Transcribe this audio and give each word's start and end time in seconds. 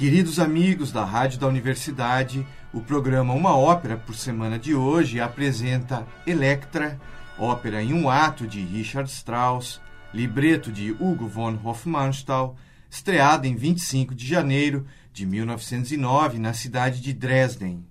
Queridos 0.00 0.38
amigos 0.38 0.90
da 0.90 1.04
Rádio 1.04 1.38
da 1.38 1.46
Universidade, 1.46 2.46
o 2.72 2.80
programa 2.80 3.34
Uma 3.34 3.54
Ópera 3.54 3.98
por 3.98 4.14
Semana 4.14 4.58
de 4.58 4.74
hoje 4.74 5.20
apresenta 5.20 6.06
Electra, 6.26 6.98
ópera 7.38 7.82
em 7.82 7.92
um 7.92 8.08
ato 8.08 8.46
de 8.46 8.62
Richard 8.62 9.10
Strauss, 9.10 9.78
libreto 10.14 10.72
de 10.72 10.90
Hugo 10.92 11.28
von 11.28 11.58
Hofmannsthal, 11.62 12.56
estreada 12.88 13.46
em 13.46 13.54
25 13.54 14.14
de 14.14 14.26
janeiro 14.26 14.86
de 15.12 15.26
1909 15.26 16.38
na 16.38 16.54
cidade 16.54 17.02
de 17.02 17.12
Dresden. 17.12 17.84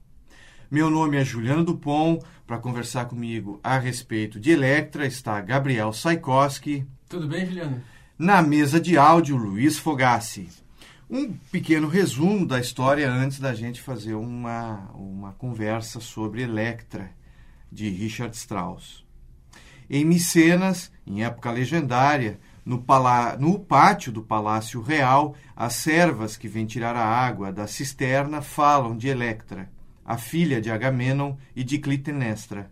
Meu 0.71 0.89
nome 0.89 1.15
é 1.15 1.23
Juliano 1.23 1.63
Dupont. 1.63 2.25
Para 2.47 2.57
conversar 2.57 3.05
comigo 3.05 3.59
a 3.63 3.77
respeito 3.77 4.39
de 4.39 4.49
Electra 4.49 5.05
está 5.05 5.39
Gabriel 5.41 5.93
Saikoski. 5.93 6.87
Tudo 7.07 7.27
bem, 7.27 7.45
Juliano? 7.45 7.83
Na 8.17 8.41
mesa 8.41 8.79
de 8.79 8.97
áudio, 8.97 9.37
Luiz 9.37 9.77
Fogassi. 9.77 10.49
Um 11.11 11.33
pequeno 11.51 11.87
resumo 11.87 12.45
da 12.45 12.59
história 12.59 13.11
antes 13.11 13.39
da 13.39 13.55
gente 13.55 13.81
fazer 13.81 14.13
uma, 14.13 14.91
uma 14.93 15.31
conversa 15.33 15.99
sobre 15.99 16.43
Electra, 16.43 17.09
de 17.71 17.89
Richard 17.89 18.35
Strauss. 18.37 19.03
Em 19.89 20.05
Micenas, 20.05 20.91
em 21.07 21.23
época 21.23 21.49
legendária, 21.49 22.39
no, 22.63 22.79
palá 22.79 23.35
no 23.39 23.57
pátio 23.57 24.11
do 24.11 24.21
Palácio 24.21 24.83
Real, 24.83 25.35
as 25.55 25.73
servas 25.73 26.37
que 26.37 26.47
vêm 26.47 26.67
tirar 26.67 26.95
a 26.95 27.03
água 27.03 27.51
da 27.51 27.65
cisterna 27.65 28.39
falam 28.39 28.95
de 28.95 29.07
Electra, 29.07 29.67
a 30.05 30.15
filha 30.15 30.61
de 30.61 30.69
Agamenon 30.69 31.33
e 31.55 31.63
de 31.63 31.79
Clitemnestra. 31.79 32.71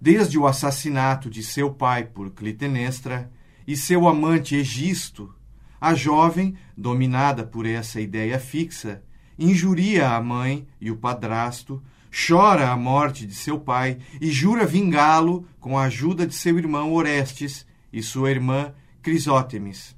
Desde 0.00 0.38
o 0.38 0.46
assassinato 0.46 1.28
de 1.28 1.42
seu 1.42 1.74
pai 1.74 2.04
por 2.04 2.30
Clitemnestra 2.30 3.28
e 3.66 3.76
seu 3.76 4.06
amante 4.06 4.54
Egisto, 4.54 5.34
a 5.80 5.94
jovem, 5.94 6.54
dominada 6.76 7.44
por 7.44 7.66
essa 7.66 8.00
ideia 8.00 8.38
fixa, 8.38 9.02
injuria 9.38 10.10
a 10.10 10.20
mãe 10.20 10.66
e 10.80 10.90
o 10.90 10.96
padrasto, 10.96 11.82
chora 12.10 12.70
a 12.70 12.76
morte 12.76 13.26
de 13.26 13.34
seu 13.34 13.60
pai 13.60 13.98
e 14.20 14.30
jura 14.30 14.66
vingá-lo 14.66 15.46
com 15.60 15.78
a 15.78 15.84
ajuda 15.84 16.26
de 16.26 16.34
seu 16.34 16.58
irmão 16.58 16.92
Orestes 16.92 17.66
e 17.92 18.02
sua 18.02 18.30
irmã 18.30 18.72
Crisótemis. 19.02 19.96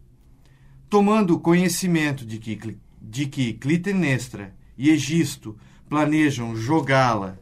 Tomando 0.88 1.38
conhecimento 1.38 2.26
de 2.26 2.38
que, 2.38 2.76
de 3.00 3.26
que 3.26 3.54
Clitemnestra 3.54 4.54
e 4.76 4.90
Egisto 4.90 5.56
planejam 5.88 6.54
jogá-la 6.54 7.38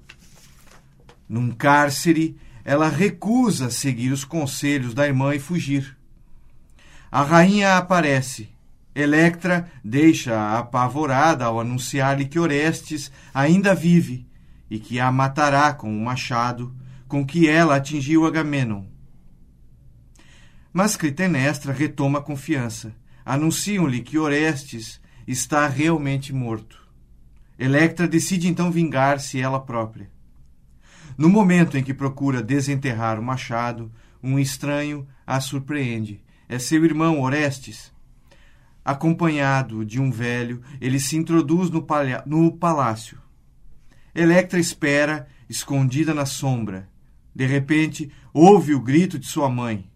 num 1.28 1.50
cárcere, 1.50 2.38
ela 2.64 2.88
recusa 2.88 3.70
seguir 3.70 4.12
os 4.12 4.24
conselhos 4.24 4.94
da 4.94 5.06
irmã 5.06 5.34
e 5.34 5.38
fugir. 5.38 5.97
A 7.10 7.22
rainha 7.22 7.78
aparece. 7.78 8.50
Electra 8.94 9.70
deixa-a 9.82 10.58
apavorada 10.58 11.46
ao 11.46 11.60
anunciar-lhe 11.60 12.26
que 12.26 12.38
Orestes 12.38 13.10
ainda 13.32 13.74
vive 13.74 14.26
e 14.68 14.78
que 14.78 15.00
a 15.00 15.10
matará 15.10 15.72
com 15.72 15.90
um 15.90 16.02
machado 16.02 16.74
com 17.06 17.24
que 17.24 17.48
ela 17.48 17.76
atingiu 17.76 18.26
Agamenon. 18.26 18.84
Mas 20.70 20.96
Clitemnestra 20.96 21.72
retoma 21.72 22.18
a 22.18 22.22
confiança. 22.22 22.94
Anunciam-lhe 23.24 24.02
que 24.02 24.18
Orestes 24.18 25.00
está 25.26 25.66
realmente 25.66 26.32
morto. 26.32 26.86
Electra 27.58 28.06
decide 28.06 28.48
então 28.48 28.70
vingar-se 28.70 29.40
ela 29.40 29.60
própria. 29.60 30.10
No 31.16 31.28
momento 31.28 31.78
em 31.78 31.82
que 31.82 31.94
procura 31.94 32.42
desenterrar 32.42 33.18
o 33.18 33.22
machado, 33.22 33.90
um 34.22 34.38
estranho 34.38 35.06
a 35.26 35.40
surpreende 35.40 36.22
é 36.48 36.58
seu 36.58 36.84
irmão 36.84 37.20
Orestes. 37.20 37.92
Acompanhado 38.84 39.84
de 39.84 40.00
um 40.00 40.10
velho, 40.10 40.62
ele 40.80 40.98
se 40.98 41.16
introduz 41.16 41.68
no, 41.68 41.86
no 42.24 42.52
palácio. 42.52 43.18
Electra 44.14 44.58
espera, 44.58 45.28
escondida 45.48 46.14
na 46.14 46.24
sombra. 46.24 46.88
De 47.34 47.44
repente, 47.46 48.10
ouve 48.32 48.74
o 48.74 48.80
grito 48.80 49.18
de 49.18 49.26
sua 49.26 49.50
mãe. 49.50 49.90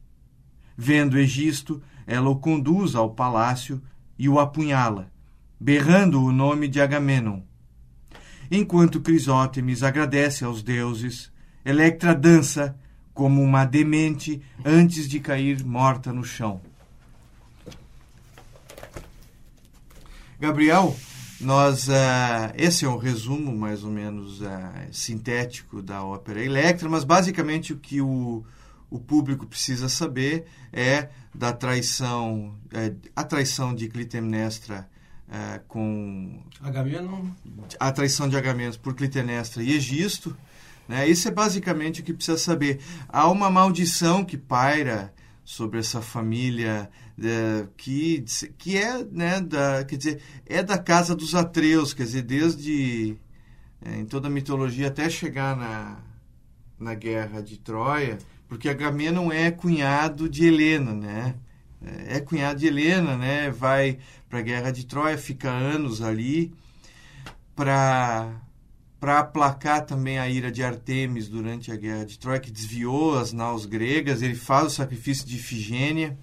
Vendo 0.77 1.19
Egisto, 1.19 1.83
ela 2.07 2.29
o 2.29 2.37
conduz 2.37 2.95
ao 2.95 3.15
palácio 3.15 3.83
e 4.19 4.29
o 4.29 4.39
apunhala, 4.39 5.11
berrando 5.59 6.23
o 6.23 6.31
nome 6.31 6.69
de 6.69 6.81
Agamenon. 6.81 7.41
Enquanto 8.51 9.01
Crisótemis 9.01 9.83
agradece 9.83 10.45
aos 10.45 10.63
deuses, 10.63 11.33
Electra 11.65 12.13
dança 12.13 12.77
como 13.15 13.43
uma 13.43 13.65
demente 13.65 14.41
antes 14.65 15.09
de 15.09 15.21
cair 15.21 15.65
morta 15.65 16.13
no 16.13 16.25
chão. 16.25 16.61
Gabriel, 20.41 20.97
nós 21.41 21.89
uh, 21.89 21.93
esse 22.57 22.85
é 22.85 22.89
um 22.89 22.97
resumo 22.97 23.57
mais 23.57 23.85
ou 23.85 23.91
menos 23.91 24.41
uh, 24.41 24.47
sintético 24.91 25.83
da 25.83 26.03
ópera 26.03 26.43
Electra, 26.43 26.89
mas 26.89 27.05
basicamente 27.05 27.73
o 27.73 27.77
que 27.77 28.01
o, 28.01 28.45
o 28.91 28.99
público 28.99 29.47
precisa 29.47 29.89
saber 29.89 30.47
é 30.73 31.09
da 31.35 31.53
traição, 31.53 32.55
é, 32.73 32.93
a 33.17 33.25
traição 33.25 33.75
de 33.75 33.89
Clitemnestra 33.89 34.89
é, 35.29 35.61
com 35.67 36.43
Agamenon, 36.61 37.31
a 37.81 37.91
traição 37.91 38.29
de 38.29 38.37
Agamenon 38.37 38.73
por 38.83 38.95
Clitemnestra 38.95 39.63
e 39.63 39.73
Egisto, 39.73 40.37
né? 40.93 41.09
Isso 41.09 41.27
é 41.27 41.31
basicamente 41.31 42.03
o 42.03 42.05
que 42.05 42.13
precisa 42.13 42.37
saber. 42.37 42.79
Há 43.09 43.27
uma 43.31 43.51
maldição 43.51 44.23
que 44.23 44.37
paira 44.37 45.11
sobre 45.43 45.81
essa 45.81 46.03
família 46.03 46.91
é, 47.19 47.67
que, 47.79 48.23
que 48.59 48.77
é 48.77 49.03
né, 49.03 49.41
da 49.41 49.85
quer 49.85 49.97
dizer 49.97 50.23
é 50.47 50.63
da 50.63 50.79
casa 50.79 51.17
dos 51.17 51.35
Atreus 51.35 51.93
quer 51.93 52.05
dizer 52.05 52.23
desde 52.23 53.17
é, 53.85 53.97
em 53.97 54.05
toda 54.05 54.29
a 54.29 54.31
mitologia 54.31 54.87
até 54.87 55.11
chegar 55.11 55.57
na, 55.57 55.99
na 56.79 56.95
guerra 56.95 57.43
de 57.43 57.59
Troia 57.59 58.19
porque 58.49 58.69
Agamenon 58.69 59.33
é 59.33 59.51
cunhado 59.51 60.29
de 60.29 60.47
Helena 60.47 60.95
né 60.95 61.35
é, 62.07 62.21
cunhado 62.21 62.61
de 62.61 62.67
Helena 62.69 63.17
né 63.17 63.51
vai 63.51 63.99
para 64.31 64.39
a 64.39 64.43
guerra 64.43 64.71
de 64.71 64.87
Troia 64.87 65.19
fica 65.19 65.51
anos 65.51 66.01
ali 66.01 66.55
para 67.57 68.33
para 69.03 69.19
aplacar 69.19 69.85
também 69.85 70.21
a 70.21 70.29
ira 70.29 70.49
de 70.53 70.63
Artemis 70.63 71.27
durante 71.27 71.73
a 71.73 71.77
guerra 71.77 72.07
de 72.07 72.17
Troia, 72.17 72.39
que 72.39 72.53
desviou 72.53 73.19
as 73.19 73.33
naus 73.33 73.67
gregas, 73.67 74.23
ele 74.23 74.37
faz 74.37 74.67
o 74.67 74.71
sacrifício 74.71 75.27
de 75.27 75.35
Ifigênia. 75.39 76.17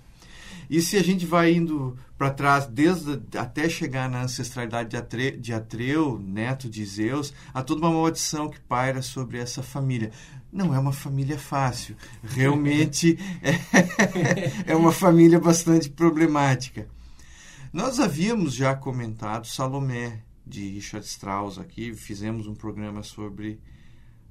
E 0.69 0.81
se 0.81 0.95
a 0.95 1.03
gente 1.03 1.25
vai 1.25 1.51
indo 1.51 1.97
para 2.17 2.29
trás, 2.29 2.67
desde 2.67 3.19
até 3.38 3.67
chegar 3.67 4.09
na 4.09 4.22
ancestralidade 4.22 4.91
de, 4.91 4.95
Atre, 4.95 5.31
de 5.31 5.53
Atreu, 5.53 6.17
neto 6.23 6.69
de 6.69 6.85
Zeus, 6.85 7.34
há 7.53 7.62
toda 7.62 7.81
uma 7.81 7.91
maldição 7.91 8.47
que 8.47 8.62
paira 8.62 9.01
sobre 9.01 9.40
essa 9.40 9.61
família. 9.61 10.11
Não 10.50 10.73
é 10.73 10.79
uma 10.79 10.94
família 10.94 11.38
fácil, 11.38 11.97
realmente 12.23 13.19
é, 13.44 14.72
é 14.72 14.73
uma 14.78 14.94
família 14.94 15.38
bastante 15.38 15.90
problemática. 15.90 16.88
Nós 17.73 18.00
havíamos 18.00 18.53
já 18.53 18.73
comentado 18.73 19.47
Salomé, 19.47 20.23
de 20.49 20.67
Richard 20.67 21.05
Strauss 21.05 21.59
aqui, 21.59 21.93
fizemos 21.93 22.47
um 22.47 22.55
programa 22.55 23.03
sobre, 23.03 23.59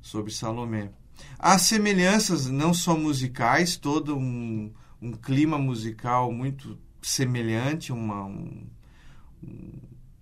sobre 0.02 0.32
Salomé. 0.32 0.90
Há 1.38 1.58
semelhanças 1.58 2.46
não 2.46 2.74
só 2.74 2.96
musicais, 2.96 3.76
todo 3.76 4.16
um, 4.16 4.72
um 5.00 5.12
clima 5.12 5.56
musical 5.58 6.32
muito 6.32 6.78
semelhante, 7.00 7.92
uma, 7.92 8.24
um, 8.24 8.66
um, 9.42 9.72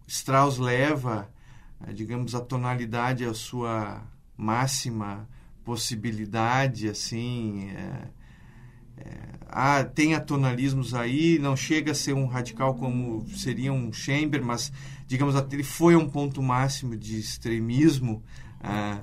Strauss 0.06 0.58
leva, 0.58 1.30
eh, 1.86 1.92
digamos, 1.92 2.34
a 2.34 2.40
tonalidade 2.40 3.24
à 3.24 3.34
sua 3.34 4.06
máxima 4.36 5.28
possibilidade, 5.64 6.88
assim, 6.88 7.70
é, 7.70 8.08
tem 9.94 10.14
atonalismos 10.14 10.94
aí, 10.94 11.38
não 11.38 11.56
chega 11.56 11.92
a 11.92 11.94
ser 11.94 12.12
um 12.14 12.26
radical 12.26 12.74
como 12.74 13.26
seria 13.30 13.72
um 13.72 13.92
Chamber, 13.92 14.42
mas 14.42 14.72
digamos 15.06 15.34
ele 15.52 15.62
foi 15.62 15.96
um 15.96 16.08
ponto 16.08 16.42
máximo 16.42 16.96
de 16.96 17.18
extremismo 17.18 18.22
ah, 18.60 19.02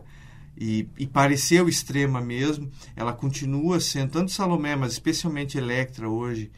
e, 0.58 0.88
e, 0.98 1.08
pareceu 1.08 1.68
extrema 1.68 2.22
mesmo. 2.22 2.70
Ela 2.96 3.14
continua 3.14 3.80
sendo 3.80 4.12
tanto 4.12 4.32
Salomé, 4.32 4.76
mas 4.76 4.94
especialmente 4.94 5.58
Electra 5.58 6.08
hoje 6.08 6.52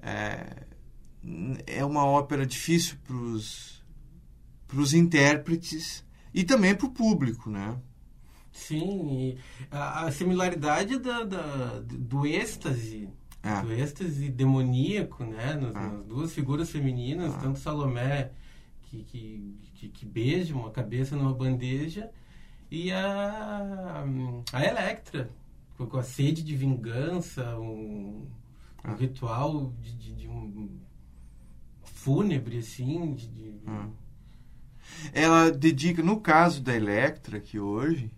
é, 0.00 0.64
é 1.66 1.84
uma 1.84 2.04
ópera 2.04 2.46
difícil 2.46 2.96
para 3.04 3.16
os 4.80 4.94
intérpretes 4.94 6.04
e 6.32 6.44
também 6.44 6.74
para 6.74 6.86
o 6.86 6.90
público, 6.90 7.50
né? 7.50 7.76
Sim, 8.52 9.36
a, 9.70 10.06
a, 10.06 10.12
similaridade 10.12 10.98
da, 10.98 11.22
da, 11.22 11.80
do 11.84 12.26
êxtase, 12.26 13.08
ah. 13.42 13.60
do 13.60 13.72
êxtase 13.72 14.28
demoníaco, 14.30 15.24
né? 15.24 15.54
Nas, 15.54 15.76
ah. 15.76 15.88
nas 15.88 16.04
duas 16.04 16.32
figuras 16.32 16.70
femininas, 16.70 17.34
ah. 17.34 17.38
tanto 17.38 17.58
Salomé 17.58 18.32
que, 18.88 19.04
que, 19.04 19.54
que, 19.74 19.88
que, 19.88 20.06
beija 20.06 20.54
uma 20.54 20.70
cabeça 20.70 21.14
numa 21.14 21.34
bandeja 21.34 22.10
e 22.70 22.90
a, 22.90 24.04
a 24.52 24.64
Electra, 24.64 25.30
com 25.76 25.96
a 25.96 26.02
sede 26.02 26.42
de 26.42 26.56
vingança, 26.56 27.56
um, 27.58 28.26
um 28.84 28.94
ritual 28.94 29.72
de, 29.80 29.92
de, 29.96 30.14
de, 30.14 30.28
um 30.28 30.78
fúnebre, 31.82 32.58
assim, 32.58 33.14
de, 33.14 33.28
de 33.28 33.54
Ela 35.12 35.50
dedica, 35.50 36.02
no 36.02 36.20
caso 36.20 36.62
da 36.62 36.74
Electra, 36.74 37.40
que 37.40 37.58
hoje 37.58 38.10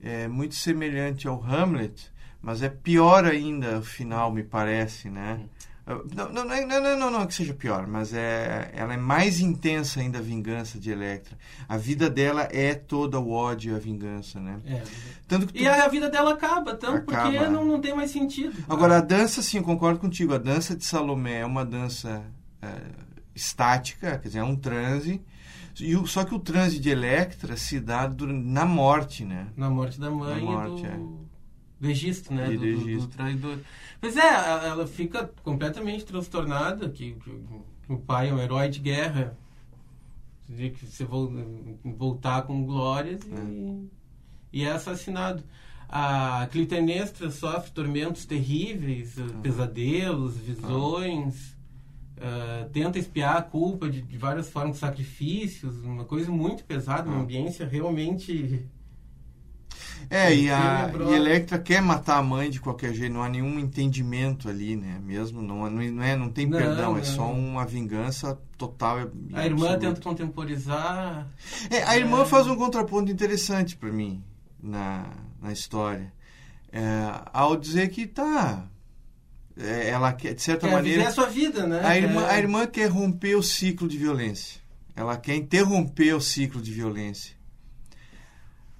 é 0.00 0.28
muito 0.28 0.54
semelhante 0.54 1.26
ao 1.26 1.42
Hamlet, 1.42 2.12
mas 2.42 2.62
é 2.62 2.68
pior 2.68 3.24
ainda 3.24 3.78
o 3.78 3.82
final, 3.82 4.32
me 4.32 4.42
parece, 4.42 5.08
né? 5.08 5.48
Não, 5.86 6.32
não, 6.32 6.44
não, 6.44 6.98
não, 6.98 7.10
não, 7.12 7.26
que 7.28 7.34
seja 7.34 7.54
pior, 7.54 7.86
mas 7.86 8.12
é, 8.12 8.72
ela 8.74 8.94
é 8.94 8.96
mais 8.96 9.38
intensa 9.38 10.00
ainda 10.00 10.18
a 10.18 10.22
vingança 10.22 10.80
de 10.80 10.90
Electra. 10.90 11.38
A 11.68 11.76
vida 11.76 12.10
dela 12.10 12.48
é 12.50 12.74
toda 12.74 13.20
o 13.20 13.30
ódio 13.30 13.72
e 13.72 13.76
a 13.76 13.78
vingança, 13.78 14.40
né? 14.40 14.58
É. 14.66 14.82
Tanto 15.28 15.46
tu... 15.46 15.56
E 15.56 15.68
a 15.68 15.86
vida 15.86 16.10
dela 16.10 16.32
acaba, 16.32 16.74
tanto 16.74 17.04
porque 17.04 17.38
não, 17.48 17.64
não 17.64 17.80
tem 17.80 17.94
mais 17.94 18.10
sentido. 18.10 18.64
Agora, 18.68 18.96
a 18.96 19.00
dança, 19.00 19.40
sim, 19.42 19.62
concordo 19.62 20.00
contigo. 20.00 20.34
A 20.34 20.38
dança 20.38 20.74
de 20.74 20.84
Salomé 20.84 21.38
é 21.38 21.46
uma 21.46 21.64
dança 21.64 22.24
é, 22.60 22.68
estática, 23.32 24.18
quer 24.18 24.26
dizer, 24.26 24.40
é 24.40 24.44
um 24.44 24.56
transe. 24.56 25.22
E 25.78 25.94
o, 25.94 26.04
só 26.04 26.24
que 26.24 26.34
o 26.34 26.40
transe 26.40 26.80
de 26.80 26.90
Electra 26.90 27.56
se 27.56 27.78
dá 27.78 28.10
na 28.26 28.64
morte, 28.64 29.24
né? 29.24 29.46
Na 29.56 29.70
morte 29.70 30.00
da 30.00 30.10
mãe 30.10 30.44
na 30.44 30.50
morte, 30.50 30.82
do... 30.82 30.88
É 30.88 31.25
do 31.80 31.86
registro, 31.86 32.34
né? 32.34 32.50
Do, 32.50 32.58
do, 32.58 33.00
do, 33.00 33.06
traidor. 33.08 33.58
Pois 34.00 34.16
é, 34.16 34.66
ela 34.66 34.86
fica 34.86 35.30
completamente 35.42 36.04
transtornada, 36.04 36.88
que, 36.88 37.12
que, 37.12 37.30
o 37.88 37.98
pai 37.98 38.30
é 38.30 38.34
um 38.34 38.38
herói 38.38 38.68
de 38.68 38.80
guerra, 38.80 39.36
que 40.46 40.86
você 40.86 41.04
voltar 41.84 42.42
com 42.42 42.64
glórias 42.64 43.22
e, 43.24 43.34
é. 43.34 44.60
e 44.60 44.64
é 44.64 44.72
assassinado. 44.72 45.42
A 45.88 46.48
Clitemnestra 46.50 47.30
sofre 47.30 47.70
tormentos 47.70 48.24
terríveis, 48.24 49.14
pesadelos, 49.42 50.36
visões. 50.36 51.54
Uh, 52.16 52.68
tenta 52.70 52.98
espiar 52.98 53.36
a 53.36 53.42
culpa 53.42 53.90
de, 53.90 54.00
de, 54.00 54.16
várias 54.16 54.48
formas 54.48 54.76
de 54.76 54.80
sacrifícios, 54.80 55.84
uma 55.84 56.06
coisa 56.06 56.30
muito 56.30 56.64
pesada, 56.64 57.10
uma 57.10 57.20
ambiência 57.20 57.68
realmente 57.68 58.66
é, 60.08 60.34
e 60.34 60.50
a 60.50 60.90
e 61.08 61.14
Electra 61.14 61.58
quer 61.58 61.82
matar 61.82 62.18
a 62.18 62.22
mãe 62.22 62.48
de 62.48 62.60
qualquer 62.60 62.94
jeito, 62.94 63.12
não 63.12 63.22
há 63.22 63.28
nenhum 63.28 63.58
entendimento 63.58 64.48
ali, 64.48 64.76
né? 64.76 65.00
Mesmo, 65.02 65.42
não, 65.42 65.68
não, 65.68 66.02
é, 66.02 66.16
não 66.16 66.28
tem 66.30 66.46
não, 66.46 66.58
perdão, 66.58 66.92
não. 66.92 66.98
é 66.98 67.02
só 67.02 67.30
uma 67.30 67.64
vingança 67.66 68.38
total. 68.56 69.10
A 69.32 69.44
irmã 69.44 69.72
absoluta. 69.72 69.78
tenta 69.78 70.00
contemporizar. 70.00 71.28
É, 71.70 71.82
a 71.82 71.96
é. 71.96 71.98
irmã 71.98 72.24
faz 72.24 72.46
um 72.46 72.56
contraponto 72.56 73.10
interessante 73.10 73.76
para 73.76 73.90
mim 73.90 74.22
na, 74.62 75.10
na 75.40 75.52
história. 75.52 76.12
É, 76.72 76.80
ao 77.32 77.56
dizer 77.56 77.88
que 77.88 78.06
tá. 78.06 78.66
É, 79.58 79.88
ela 79.88 80.12
quer, 80.12 80.34
de 80.34 80.42
certa 80.42 80.68
quer 80.68 80.74
maneira. 80.74 81.08
A 81.08 81.10
sua 81.10 81.26
vida, 81.26 81.66
né? 81.66 81.80
A 81.82 81.96
irmã, 81.96 82.26
a 82.26 82.38
irmã 82.38 82.66
quer 82.66 82.90
romper 82.90 83.36
o 83.36 83.42
ciclo 83.42 83.88
de 83.88 83.96
violência. 83.96 84.60
Ela 84.94 85.16
quer 85.16 85.34
interromper 85.34 86.14
o 86.14 86.20
ciclo 86.20 86.60
de 86.60 86.72
violência. 86.72 87.35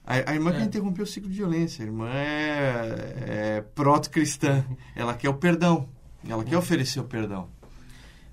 A, 0.07 0.31
a 0.31 0.35
irmã 0.35 0.51
é. 0.51 0.59
quer 0.59 0.63
interromper 0.63 1.03
o 1.03 1.07
ciclo 1.07 1.29
de 1.29 1.37
violência. 1.37 1.85
A 1.85 1.87
irmã 1.87 2.09
é, 2.09 3.57
é 3.57 3.61
proto-cristã. 3.75 4.65
Ela 4.95 5.15
quer 5.15 5.29
o 5.29 5.35
perdão. 5.35 5.89
Ela 6.27 6.45
quer 6.45 6.57
oferecer 6.57 7.01
o 7.01 7.05
perdão. 7.05 7.49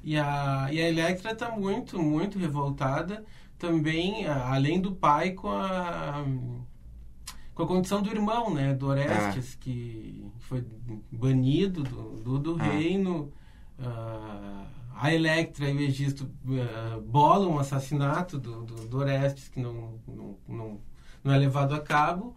E 0.03 0.17
a, 0.17 0.67
e 0.71 0.79
a 0.79 0.87
Electra 0.87 1.31
está 1.31 1.49
muito, 1.49 1.99
muito 2.01 2.37
revoltada 2.37 3.23
também, 3.57 4.27
além 4.27 4.81
do 4.81 4.91
pai, 4.91 5.31
com 5.31 5.49
a, 5.49 6.25
com 7.55 7.63
a 7.63 7.67
condição 7.67 8.01
do 8.01 8.09
irmão, 8.09 8.53
né? 8.53 8.73
Do 8.73 8.87
Orestes, 8.87 9.53
é. 9.53 9.57
que 9.63 10.25
foi 10.39 10.65
banido 11.09 11.83
do, 11.83 12.17
do, 12.19 12.39
do 12.39 12.61
é. 12.61 12.69
reino. 12.69 13.31
Uh, 13.79 14.67
a 14.95 15.13
Electra 15.13 15.69
e 15.69 15.75
o 15.75 15.79
Egisto 15.79 16.29
uh, 16.45 17.01
bolam 17.01 17.55
o 17.55 17.59
assassinato 17.59 18.37
do, 18.37 18.63
do, 18.63 18.87
do 18.87 18.97
Orestes, 18.97 19.47
que 19.47 19.59
não, 19.59 19.99
não, 20.07 20.37
não 20.47 20.79
não 21.23 21.33
é 21.33 21.37
levado 21.37 21.73
a 21.73 21.79
cabo. 21.79 22.35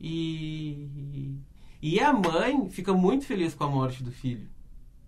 E, 0.00 1.36
e 1.80 2.00
a 2.00 2.12
mãe 2.12 2.68
fica 2.70 2.92
muito 2.92 3.26
feliz 3.26 3.54
com 3.54 3.64
a 3.64 3.68
morte 3.68 4.02
do 4.02 4.10
filho. 4.10 4.48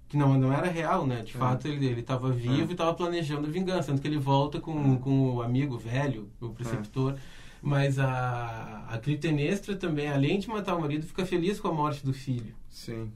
Que 0.09 0.17
não, 0.17 0.38
não 0.38 0.53
era 0.53 0.69
real, 0.69 1.06
né? 1.06 1.23
De 1.23 1.35
é. 1.35 1.38
fato, 1.38 1.67
ele 1.67 1.99
estava 1.99 2.31
vivo 2.31 2.62
é. 2.62 2.67
e 2.69 2.73
estava 2.73 2.93
planejando 2.93 3.47
a 3.47 3.50
vingança. 3.50 3.88
Tanto 3.88 4.03
que 4.03 4.09
ele 4.09 4.19
volta 4.19 4.61
com, 4.61 4.94
é. 4.94 4.97
com 4.99 5.37
o 5.37 5.43
amigo 5.43 5.79
velho, 5.79 6.31
o 6.41 6.50
preceptor. 6.50 7.17
Mas 7.62 7.99
a, 7.99 8.87
a 8.88 8.99
Clitemnestra 8.99 9.76
também, 9.76 10.09
além 10.09 10.38
de 10.38 10.49
matar 10.49 10.75
o 10.75 10.81
marido, 10.81 11.06
fica 11.06 11.25
feliz 11.25 11.61
com 11.61 11.69
a 11.69 11.73
morte 11.73 12.05
do 12.05 12.12
filho. 12.12 12.55
Sim. 12.69 13.11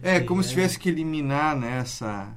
É, 0.00 0.20
como 0.20 0.42
se 0.42 0.50
tivesse 0.50 0.78
que 0.78 0.88
eliminar 0.88 1.56
né, 1.56 1.78
essa, 1.78 2.34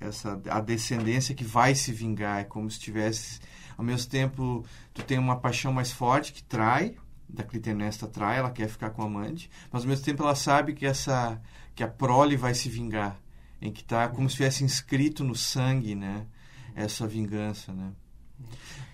essa, 0.00 0.40
a 0.50 0.60
descendência 0.60 1.34
que 1.34 1.44
vai 1.44 1.74
se 1.74 1.92
vingar. 1.92 2.40
É 2.40 2.44
como 2.44 2.70
se 2.70 2.80
tivesse 2.80 3.40
ao 3.82 3.86
mesmo 3.86 4.08
tempo, 4.08 4.64
tu 4.94 5.02
tem 5.02 5.18
uma 5.18 5.36
paixão 5.36 5.72
mais 5.72 5.90
forte 5.90 6.32
que 6.32 6.42
trai, 6.42 6.96
da 7.28 7.42
Clitemnestra 7.42 8.06
trai, 8.06 8.38
ela 8.38 8.50
quer 8.50 8.68
ficar 8.68 8.90
com 8.90 9.02
o 9.02 9.06
amante, 9.06 9.50
mas 9.70 9.82
ao 9.82 9.88
mesmo 9.88 10.04
tempo 10.04 10.22
ela 10.22 10.34
sabe 10.34 10.72
que 10.72 10.86
essa 10.86 11.40
que 11.74 11.82
a 11.82 11.88
prole 11.88 12.36
vai 12.36 12.54
se 12.54 12.68
vingar, 12.68 13.18
em 13.60 13.72
que 13.72 13.80
está 13.80 14.08
como 14.08 14.28
se 14.28 14.36
tivesse 14.36 14.62
inscrito 14.62 15.24
no 15.24 15.34
sangue, 15.34 15.94
né, 15.94 16.26
essa 16.74 17.06
vingança, 17.06 17.72
né? 17.72 17.92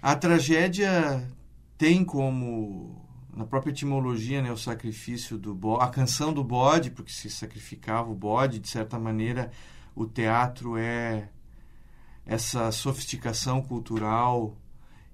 A 0.01 0.15
tragédia 0.15 1.29
tem 1.77 2.05
como 2.05 3.05
na 3.35 3.45
própria 3.45 3.71
etimologia, 3.71 4.41
né, 4.41 4.51
o 4.51 4.57
sacrifício 4.57 5.37
do 5.37 5.55
bode, 5.55 5.85
a 5.85 5.89
canção 5.89 6.33
do 6.33 6.43
bode, 6.43 6.91
porque 6.91 7.13
se 7.13 7.29
sacrificava 7.29 8.11
o 8.11 8.15
bode, 8.15 8.59
de 8.59 8.69
certa 8.69 8.99
maneira, 8.99 9.51
o 9.95 10.07
teatro 10.07 10.77
é 10.77 11.29
essa 12.25 12.71
sofisticação 12.71 13.61
cultural 13.61 14.57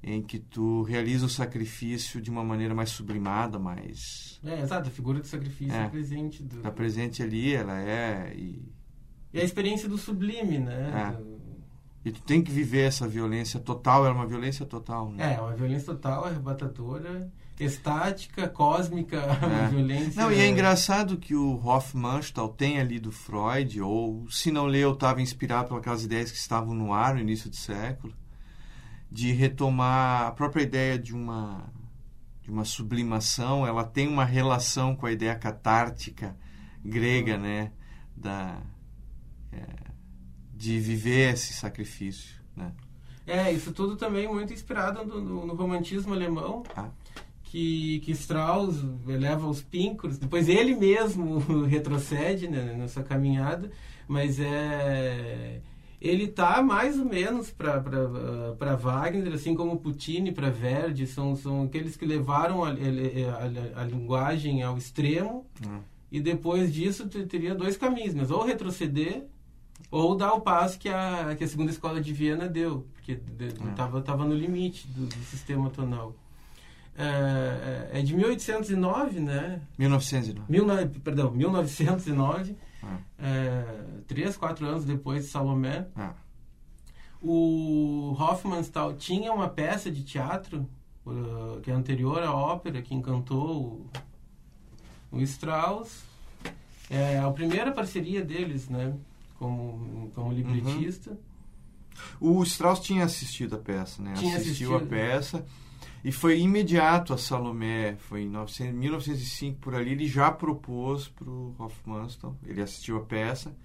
em 0.06 0.22
que 0.22 0.38
tu 0.38 0.82
realiza 0.82 1.24
o 1.24 1.28
sacrifício 1.28 2.20
de 2.20 2.30
uma 2.30 2.44
maneira 2.44 2.74
mais 2.74 2.90
sublimada, 2.90 3.58
mais... 3.58 4.38
É, 4.44 4.60
exato, 4.60 4.88
a 4.88 4.92
figura 4.92 5.18
do 5.18 5.26
sacrifício 5.26 5.74
é, 5.74 5.88
presente. 5.88 6.42
Do... 6.42 6.58
Está 6.58 6.70
presente 6.70 7.22
ali, 7.22 7.54
ela 7.54 7.80
é... 7.80 8.34
E, 8.36 8.70
e 9.32 9.40
a 9.40 9.44
experiência 9.44 9.88
do 9.88 9.96
sublime, 9.96 10.58
né? 10.58 11.16
É. 11.18 12.08
E 12.08 12.12
tu 12.12 12.20
tem 12.20 12.42
que 12.42 12.52
viver 12.52 12.82
essa 12.82 13.08
violência 13.08 13.58
total, 13.58 14.06
é 14.06 14.10
uma 14.10 14.26
violência 14.26 14.66
total, 14.66 15.10
né? 15.10 15.36
É, 15.36 15.40
uma 15.40 15.56
violência 15.56 15.86
total, 15.86 16.26
arrebatadora, 16.26 17.32
estática, 17.58 18.46
cósmica, 18.46 19.16
é. 19.40 19.68
violência... 19.68 20.22
Não, 20.22 20.30
e 20.30 20.38
é 20.38 20.46
engraçado 20.46 21.16
que 21.16 21.34
o 21.34 21.58
Hofmannsthal 21.64 22.50
tem 22.50 22.78
ali 22.78 22.98
do 22.98 23.10
Freud, 23.10 23.80
ou 23.80 24.30
se 24.30 24.52
não 24.52 24.66
leu, 24.66 24.92
estava 24.92 25.22
inspirado 25.22 25.80
pelas 25.80 26.04
ideias 26.04 26.30
que 26.30 26.36
estavam 26.36 26.74
no 26.74 26.92
ar 26.92 27.14
no 27.14 27.20
início 27.20 27.48
do 27.48 27.56
século, 27.56 28.12
de 29.14 29.30
retomar 29.30 30.26
a 30.26 30.32
própria 30.32 30.64
ideia 30.64 30.98
de 30.98 31.14
uma 31.14 31.72
de 32.42 32.50
uma 32.50 32.64
sublimação, 32.64 33.66
ela 33.66 33.84
tem 33.84 34.06
uma 34.06 34.24
relação 34.24 34.94
com 34.94 35.06
a 35.06 35.12
ideia 35.12 35.34
catártica 35.34 36.36
grega, 36.84 37.38
né, 37.38 37.70
da 38.14 38.60
é, 39.52 39.64
de 40.52 40.80
viver 40.80 41.32
esse 41.32 41.54
sacrifício, 41.54 42.42
né? 42.56 42.72
É, 43.24 43.52
isso 43.52 43.72
tudo 43.72 43.96
também 43.96 44.28
muito 44.28 44.52
inspirado 44.52 45.04
no, 45.04 45.46
no, 45.46 45.54
romantismo 45.54 46.12
alemão. 46.12 46.64
Ah. 46.76 46.90
Que, 47.44 48.00
que 48.00 48.10
Strauss 48.10 48.84
eleva 49.06 49.46
os 49.46 49.62
píncoros, 49.62 50.18
depois 50.18 50.48
ele 50.48 50.74
mesmo 50.74 51.38
retrocede 51.64 52.48
né, 52.48 52.74
nessa 52.76 53.02
caminhada, 53.02 53.70
mas 54.08 54.40
é 54.40 55.62
ele 56.04 56.28
tá 56.28 56.62
mais 56.62 56.98
ou 56.98 57.06
menos 57.06 57.50
para 57.50 57.78
uh, 57.78 58.76
Wagner, 58.76 59.32
assim 59.32 59.54
como 59.54 59.78
Puccini 59.78 60.32
para 60.32 60.50
Verdi, 60.50 61.06
são, 61.06 61.34
são 61.34 61.62
aqueles 61.62 61.96
que 61.96 62.04
levaram 62.04 62.62
a, 62.62 62.68
a, 62.68 62.72
a, 62.72 63.80
a 63.80 63.84
linguagem 63.84 64.62
ao 64.62 64.76
extremo 64.76 65.46
uhum. 65.64 65.80
e 66.12 66.20
depois 66.20 66.70
disso 66.74 67.08
teria 67.08 67.54
dois 67.54 67.78
caminhos, 67.78 68.12
mas 68.12 68.30
ou 68.30 68.44
retroceder 68.44 69.24
ou 69.90 70.14
dar 70.14 70.34
o 70.34 70.42
passo 70.42 70.78
que 70.78 70.90
a, 70.90 71.34
que 71.38 71.44
a 71.44 71.48
segunda 71.48 71.70
escola 71.70 72.02
de 72.02 72.12
Viena 72.12 72.46
deu, 72.46 72.86
porque 72.92 73.18
estava 73.70 73.96
uhum. 73.96 74.02
tava 74.02 74.24
no 74.26 74.34
limite 74.34 74.86
do, 74.88 75.06
do 75.06 75.24
sistema 75.24 75.70
tonal. 75.70 76.14
É, 76.96 77.90
é, 77.94 78.00
é 78.00 78.02
de 78.02 78.14
1809, 78.14 79.20
né? 79.20 79.62
1909. 79.78 80.52
Mil, 80.52 80.66
perdão, 81.02 81.30
1909 81.30 82.54
é, 83.18 83.84
três, 84.06 84.36
quatro 84.36 84.66
anos 84.66 84.84
depois 84.84 85.24
de 85.24 85.30
Salomé. 85.30 85.86
Ah. 85.96 86.12
O 87.20 88.14
Hoffmannsthal 88.18 88.94
tinha 88.94 89.32
uma 89.32 89.48
peça 89.48 89.90
de 89.90 90.02
teatro 90.02 90.68
uh, 91.06 91.60
que 91.62 91.70
é 91.70 91.74
anterior 91.74 92.22
à 92.22 92.32
ópera, 92.34 92.82
que 92.82 92.94
encantou 92.94 93.88
o, 95.10 95.16
o 95.16 95.20
Strauss. 95.22 96.04
É 96.90 97.18
a 97.18 97.30
primeira 97.30 97.72
parceria 97.72 98.22
deles, 98.22 98.68
né? 98.68 98.94
Como, 99.38 100.10
como 100.14 100.32
libretista. 100.32 101.16
Uhum. 102.20 102.38
O 102.38 102.42
Strauss 102.42 102.80
tinha 102.80 103.04
assistido 103.04 103.56
a 103.56 103.58
peça, 103.58 104.02
né? 104.02 104.14
Tinha 104.14 104.36
Assistiu 104.36 104.76
assistido. 104.76 104.94
a 104.94 104.98
peça. 104.98 105.46
E 106.04 106.12
foi 106.12 106.38
imediato 106.38 107.14
a 107.14 107.18
Salomé, 107.18 107.96
foi 107.96 108.22
em 108.22 108.28
900, 108.28 108.74
1905 108.74 109.58
por 109.58 109.74
ali, 109.74 109.92
ele 109.92 110.06
já 110.06 110.30
propôs 110.30 111.08
para 111.08 111.30
o 111.30 111.54
Hofmannsthal, 111.58 112.36
ele 112.44 112.60
assistiu 112.60 112.98
a 112.98 113.00
peça 113.00 113.56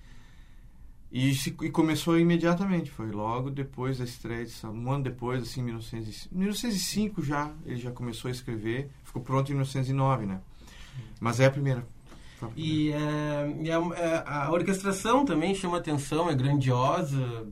E, 1.12 1.36
se, 1.36 1.50
e 1.62 1.70
começou 1.70 2.18
imediatamente, 2.18 2.90
foi 2.90 3.12
logo 3.12 3.50
depois 3.50 3.98
da 3.98 4.06
estreia, 4.06 4.46
de, 4.46 4.66
um 4.66 4.90
ano 4.90 5.04
depois, 5.04 5.44
assim, 5.44 5.62
1905, 5.62 6.34
1905 6.34 7.22
já, 7.22 7.52
ele 7.66 7.76
já 7.76 7.92
começou 7.92 8.30
a 8.30 8.32
escrever, 8.32 8.90
ficou 9.04 9.22
pronto 9.22 9.50
em 9.50 9.56
1909, 9.56 10.26
né? 10.26 10.40
Mas 11.20 11.42
é 11.42 11.46
a 11.46 11.52
primeira. 11.52 11.86
E, 12.56 12.92
é, 12.92 13.58
e 13.64 13.70
a, 13.70 13.78
é, 13.98 14.24
a, 14.26 14.52
orquestração 14.52 15.26
também 15.26 15.54
chama 15.54 15.78
atenção, 15.78 16.30
é 16.30 16.36
grandiosa. 16.36 17.46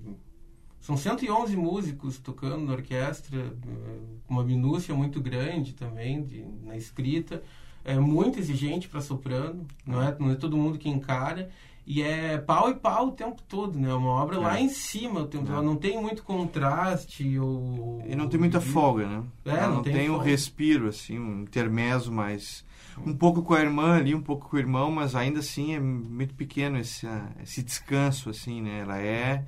São 0.87 0.95
111 0.95 1.53
músicos 1.57 2.17
tocando 2.17 2.65
na 2.65 2.71
orquestra, 2.71 3.37
é, 3.37 3.97
uma 4.29 4.41
minúcia 4.41 4.95
muito 4.95 5.19
grande 5.19 5.73
também 5.73 6.23
de, 6.23 6.45
na 6.63 6.77
escrita. 6.77 7.43
É 7.83 7.99
muito 7.99 8.39
exigente 8.39 8.87
para 8.87 9.01
soprano, 9.01 9.67
não 9.85 10.01
é, 10.01 10.15
não 10.17 10.31
é 10.31 10.35
todo 10.35 10.55
mundo 10.55 10.77
que 10.77 10.87
encara. 10.87 11.49
E 11.85 12.01
é 12.01 12.37
pau 12.37 12.69
e 12.69 12.75
pau 12.75 13.07
o 13.07 13.11
tempo 13.11 13.41
todo, 13.49 13.77
né? 13.77 13.93
Uma 13.93 14.11
obra 14.11 14.37
é. 14.37 14.39
lá 14.39 14.61
em 14.61 14.69
cima 14.69 15.23
o 15.23 15.27
tempo 15.27 15.51
é. 15.51 15.61
Não 15.61 15.75
tem 15.75 16.01
muito 16.01 16.23
contraste 16.23 17.37
ou... 17.37 18.01
E 18.07 18.15
não 18.15 18.29
tem 18.29 18.39
muita 18.39 18.61
folga, 18.61 19.07
né? 19.07 19.23
É, 19.43 19.61
não, 19.63 19.75
não 19.75 19.83
tem, 19.83 19.93
tem 19.93 20.09
um 20.09 20.17
respiro, 20.17 20.87
assim, 20.87 21.19
um 21.19 21.41
intermezzo 21.41 22.13
mais... 22.13 22.65
Um 23.05 23.13
pouco 23.13 23.41
com 23.43 23.53
a 23.53 23.59
irmã 23.59 23.97
ali, 23.97 24.15
um 24.15 24.21
pouco 24.21 24.49
com 24.49 24.55
o 24.55 24.59
irmão, 24.59 24.89
mas 24.89 25.15
ainda 25.15 25.39
assim 25.39 25.75
é 25.75 25.81
muito 25.81 26.33
pequeno 26.33 26.79
esse, 26.79 27.05
esse 27.43 27.61
descanso, 27.61 28.29
assim, 28.29 28.61
né? 28.61 28.79
Ela 28.79 28.99
é... 28.99 29.43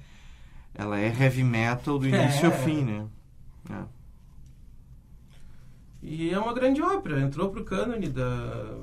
Ela 0.73 0.99
é 0.99 1.07
heavy 1.07 1.43
metal 1.43 1.99
do 1.99 2.07
início 2.07 2.43
é. 2.43 2.45
ao 2.45 2.51
fim, 2.63 2.83
né? 2.83 3.07
É. 3.69 3.83
E 6.01 6.29
é 6.29 6.39
uma 6.39 6.53
grande 6.53 6.81
ópera. 6.81 7.19
Entrou 7.19 7.49
pro 7.49 7.65
cânone 7.65 8.07
da 8.07 8.77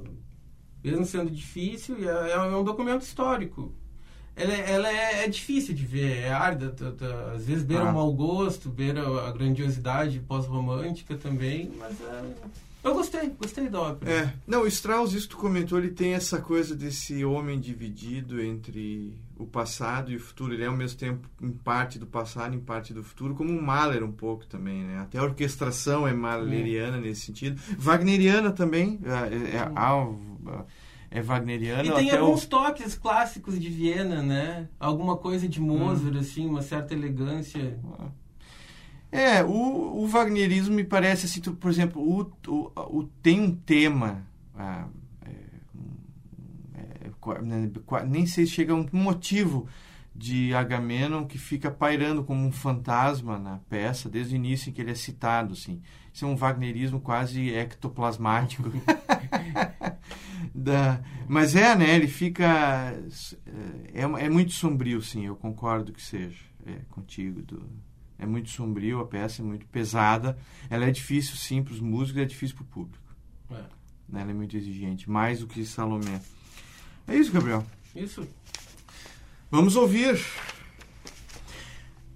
mesmo 0.90 1.05
sendo 1.05 1.31
difícil, 1.31 1.99
e 1.99 2.07
é, 2.07 2.31
é 2.33 2.40
um 2.40 2.62
documento 2.62 3.02
histórico. 3.02 3.73
Ela, 4.37 4.52
é, 4.52 4.71
ela 4.71 4.88
é, 4.88 5.25
é, 5.25 5.28
difícil 5.28 5.75
de 5.75 5.85
ver, 5.85 6.19
é 6.19 6.31
árida, 6.31 6.71
tá, 6.71 6.93
tá, 6.93 7.33
às 7.35 7.47
vezes 7.47 7.64
beira 7.64 7.85
ah. 7.85 7.90
o 7.90 7.95
mau 7.95 8.12
gosto, 8.12 8.69
beira 8.69 9.26
a 9.26 9.33
grandiosidade 9.33 10.21
pós-romântica 10.21 11.16
também, 11.16 11.73
mas 11.78 11.99
é, 12.02 12.25
eu 12.85 12.95
gostei, 12.95 13.31
gostei 13.31 13.69
da 13.69 13.81
ópera. 13.81 14.11
É, 14.11 14.33
não, 14.47 14.62
o 14.62 14.66
Strauss, 14.66 15.14
isso 15.14 15.31
tu 15.31 15.38
comentou, 15.38 15.78
ele 15.78 15.90
tem 15.90 16.12
essa 16.12 16.40
coisa 16.40 16.76
desse 16.76 17.25
homem 17.25 17.59
dividido 17.59 18.40
entre 18.40 19.19
o 19.37 19.47
passado 19.47 20.11
e 20.11 20.16
o 20.16 20.21
futuro. 20.21 20.55
Ele 20.55 20.64
é 20.64 20.66
ao 20.66 20.76
mesmo 20.76 20.99
tempo 20.99 21.28
em 21.43 21.50
parte 21.50 21.99
do 21.99 22.07
passado, 22.07 22.55
em 22.55 22.61
parte 22.61 22.93
do 22.95 23.02
futuro, 23.02 23.35
como 23.35 23.50
o 23.50 23.62
Mahler 23.62 24.02
um 24.02 24.12
pouco 24.12 24.47
também, 24.47 24.83
né? 24.85 24.99
Até 24.99 25.19
a 25.19 25.23
orquestração 25.23 26.07
é 26.07 26.12
mahleriana 26.12 26.97
é. 26.97 27.00
nesse 27.00 27.23
sentido. 27.23 27.61
Wagneriana 27.78 28.50
também, 28.50 28.99
é, 29.05 29.57
é, 29.57 30.61
é, 31.11 31.19
é 31.19 31.23
wagneriana. 31.23 31.85
E 31.85 31.93
tem 31.93 32.11
alguns 32.11 32.45
o... 32.45 32.49
toques 32.49 32.95
clássicos 32.95 33.61
de 33.61 33.69
Viena, 33.69 34.23
né? 34.23 34.69
Alguma 34.81 35.16
coisa 35.16 35.49
de 35.49 35.61
Mozart, 35.61 36.14
hum. 36.14 36.19
assim, 36.19 36.47
uma 36.47 36.62
certa 36.62 36.95
elegância. 36.95 37.78
É, 39.12 39.45
o, 39.45 40.02
o 40.02 40.09
wagnerismo 40.09 40.75
me 40.75 40.85
parece 40.85 41.26
assim, 41.26 41.40
tu, 41.40 41.52
por 41.52 41.71
exemplo, 41.71 42.02
o, 42.02 42.33
o, 42.49 42.99
o, 42.99 43.05
tem 43.23 43.40
um 43.40 43.55
tema... 43.55 44.26
Ah, 44.59 44.88
nem 48.06 48.26
sei 48.26 48.47
se 48.47 48.52
chega 48.52 48.73
a 48.73 48.76
um 48.76 48.87
motivo 48.92 49.68
de 50.14 50.54
Agamenon 50.54 51.26
que 51.26 51.38
fica 51.38 51.71
pairando 51.71 52.25
como 52.25 52.47
um 52.47 52.50
fantasma 52.50 53.38
na 53.38 53.59
peça 53.68 54.09
desde 54.09 54.35
o 54.35 54.37
início 54.37 54.71
em 54.71 54.73
que 54.73 54.80
ele 54.80 54.90
é 54.90 54.95
citado, 54.95 55.52
assim. 55.52 55.83
Isso 56.12 56.25
é 56.25 56.28
um 56.28 56.37
wagnerismo 56.37 57.00
quase 57.00 57.50
ectoplasmático. 57.50 58.73
da, 60.54 61.00
mas 61.28 61.54
é, 61.54 61.76
né? 61.76 61.95
Ele 61.95 62.09
fica 62.09 62.95
é, 63.92 64.02
é 64.02 64.30
muito 64.30 64.52
sombrio, 64.52 65.02
sim. 65.02 65.26
Eu 65.26 65.37
concordo 65.37 65.92
que 65.92 66.02
seja 66.02 66.42
é, 66.64 66.80
contigo. 66.90 67.42
Do, 67.42 67.68
é 68.18 68.25
muito 68.25 68.49
sombrio 68.49 69.00
a 69.00 69.06
peça, 69.06 69.42
é 69.42 69.45
muito 69.45 69.66
pesada. 69.66 70.38
Ela 70.71 70.87
é 70.87 70.90
difícil, 70.90 71.37
sim, 71.37 71.62
para 71.62 71.75
os 71.75 71.80
músicos, 71.80 72.23
é 72.23 72.25
difícil 72.25 72.56
para 72.56 72.64
o 72.64 72.68
público. 72.68 73.14
É. 73.50 73.64
Ela 74.18 74.30
é 74.30 74.35
muito 74.35 74.56
exigente, 74.56 75.11
mais 75.11 75.40
do 75.40 75.47
que 75.47 75.64
Salomé. 75.66 76.21
É 77.09 77.15
isso, 77.15 77.33
Gabriel. 77.33 77.65
Isso. 77.95 78.27
Vamos 79.51 79.77
ouvir. 79.77 80.21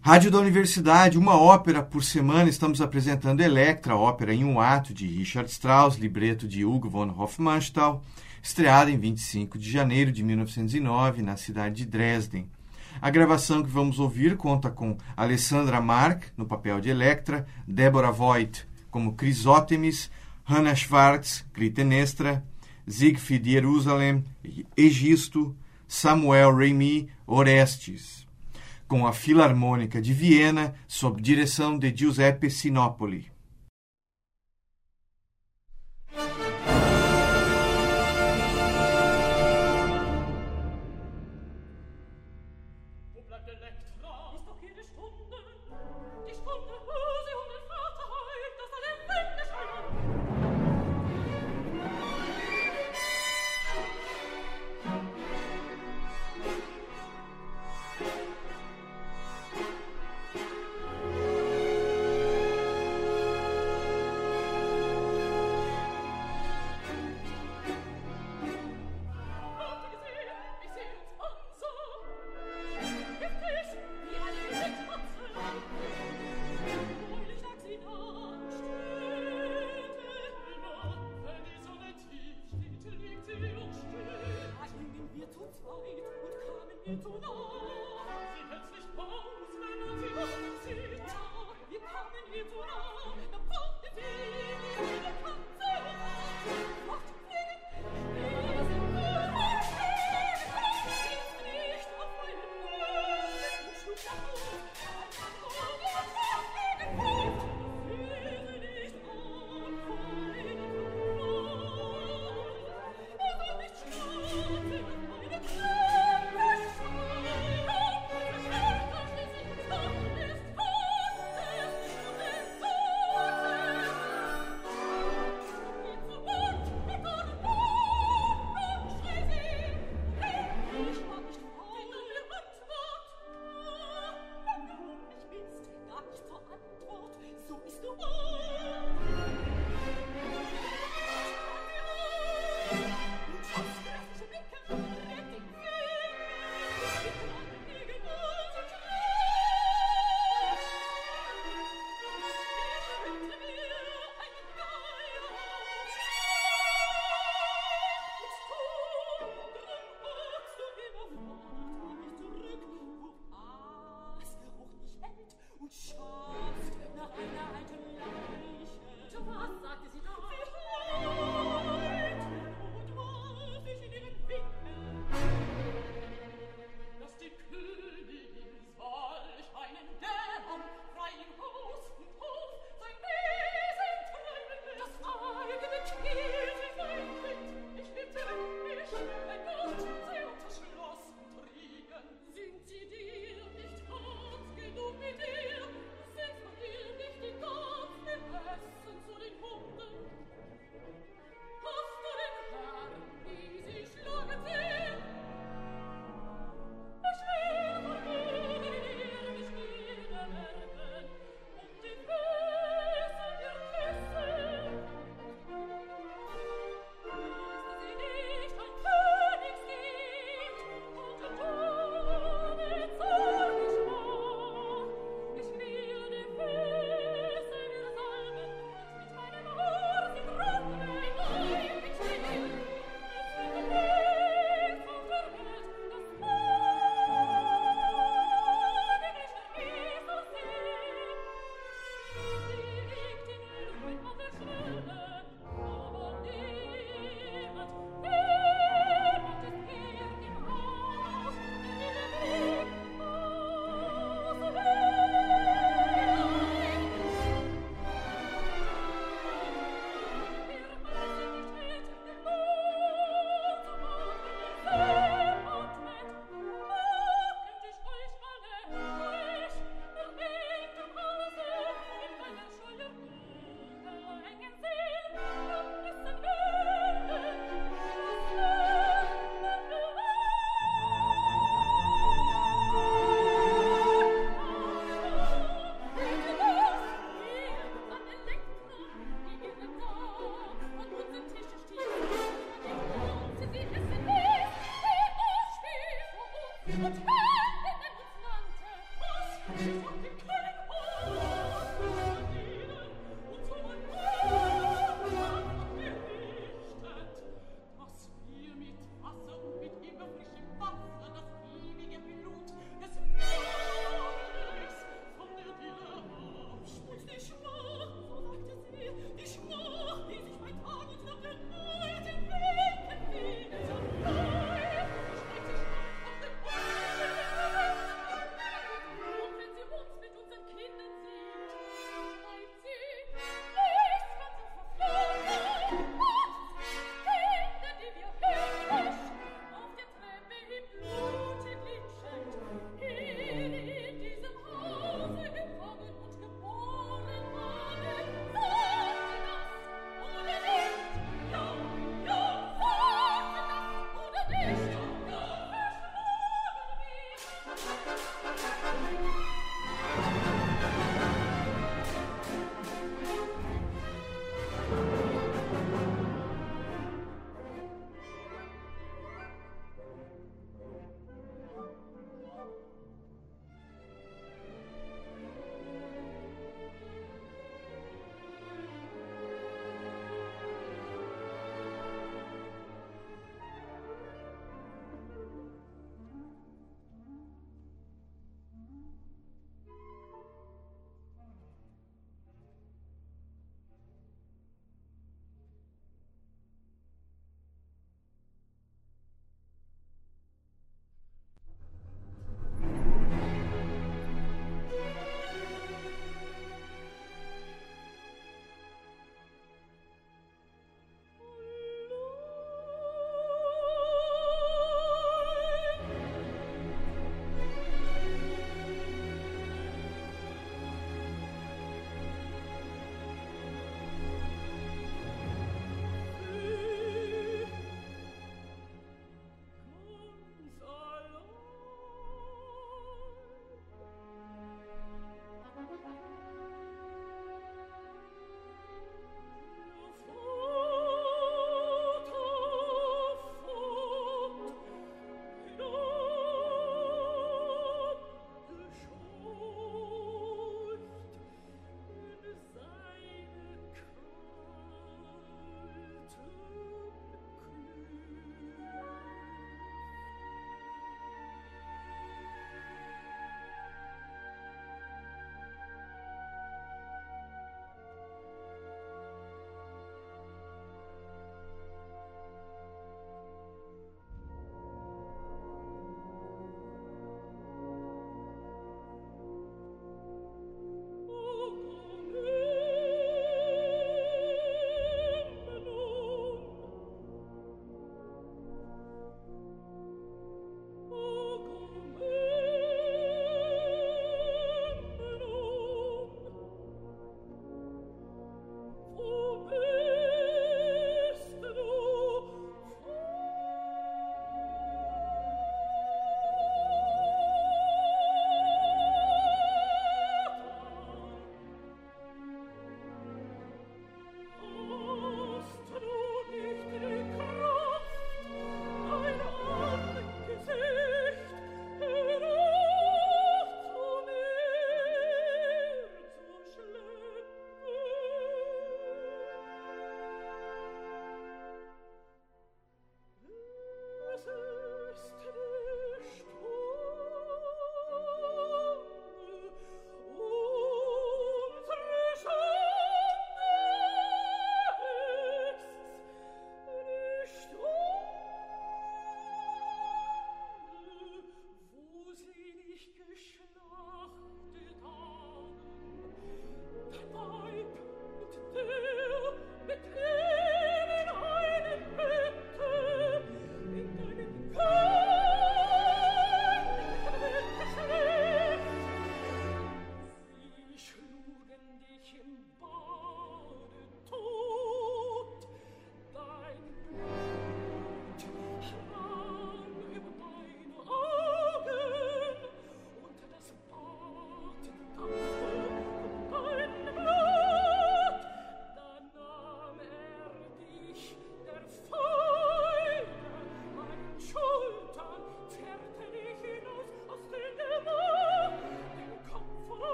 Rádio 0.00 0.30
da 0.30 0.38
Universidade, 0.38 1.16
uma 1.16 1.40
ópera 1.40 1.82
por 1.82 2.04
semana. 2.04 2.50
Estamos 2.50 2.82
apresentando 2.82 3.40
Electra, 3.40 3.96
ópera 3.96 4.34
em 4.34 4.44
um 4.44 4.60
ato 4.60 4.92
de 4.92 5.06
Richard 5.06 5.50
Strauss, 5.50 5.96
libreto 5.96 6.46
de 6.46 6.64
Hugo 6.64 6.90
von 6.90 7.08
Hofmannsthal, 7.16 8.04
estreada 8.42 8.90
em 8.90 8.98
25 8.98 9.58
de 9.58 9.70
janeiro 9.70 10.12
de 10.12 10.22
1909 10.22 11.22
na 11.22 11.38
cidade 11.38 11.76
de 11.76 11.86
Dresden. 11.86 12.46
A 13.00 13.08
gravação 13.08 13.62
que 13.62 13.70
vamos 13.70 13.98
ouvir 13.98 14.36
conta 14.36 14.70
com 14.70 14.98
Alessandra 15.16 15.80
Mark 15.80 16.24
no 16.36 16.44
papel 16.44 16.80
de 16.80 16.90
Electra, 16.90 17.46
Deborah 17.66 18.10
Voigt 18.10 18.66
como 18.90 19.14
Crisótemis, 19.14 20.10
Hannah 20.44 20.74
Schwartz, 20.74 21.44
Clitemnestra, 21.54 22.44
Siegfried 22.86 23.48
Jerusalem, 23.48 24.24
Egisto, 24.76 25.56
Samuel 25.88 26.54
Remy 26.54 27.08
Orestes, 27.26 28.26
com 28.86 29.06
a 29.06 29.12
Filarmônica 29.12 30.00
de 30.00 30.12
Viena, 30.12 30.74
sob 30.86 31.20
direção 31.20 31.78
de 31.78 31.94
Giuseppe 31.96 32.50
Sinopoli. 32.50 33.32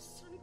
son 0.00 0.39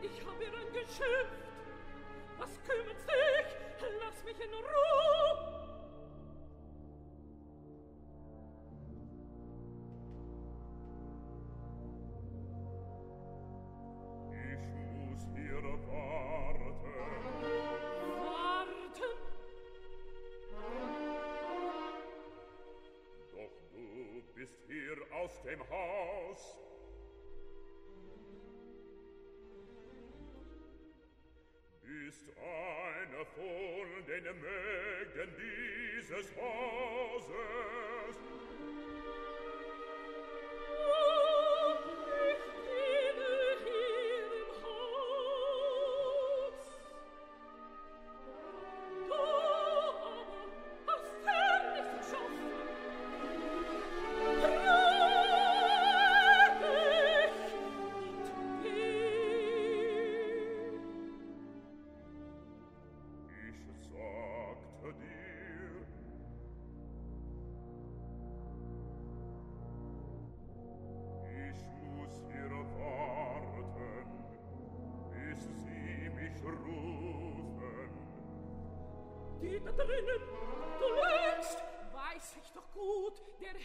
Ich 0.00 0.24
habe 0.24 0.44
ihr 0.44 0.52
ein 0.52 0.72
Geschäft. 0.72 1.38
Was 2.38 2.50
kümmert's 2.66 3.04
dich? 3.06 3.48
Lass 4.00 4.24
mich 4.24 4.40
in 4.40 4.54
Ruhe. 4.54 4.97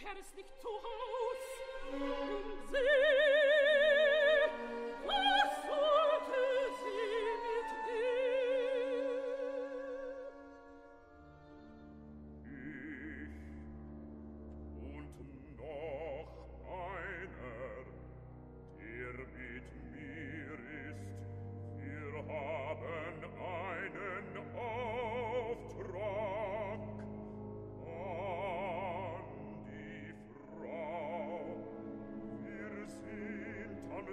Herr 0.02 0.18
ist 0.18 0.34
nicht. 0.36 0.48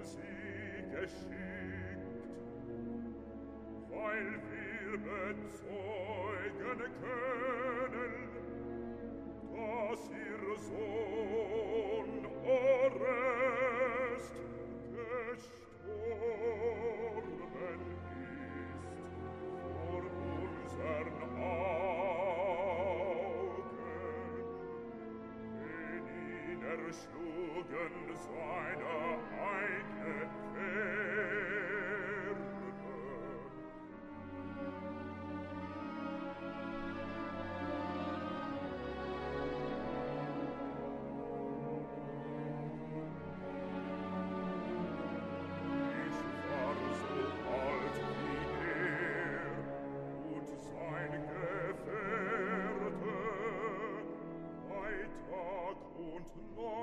als 0.02 0.31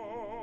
Oh. 0.00 0.37